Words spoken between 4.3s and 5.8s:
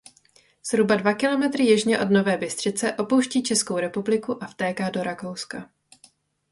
a vtéká do Rakouska.